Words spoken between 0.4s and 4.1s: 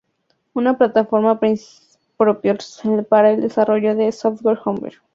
Una plataforma propicia para el desarrollo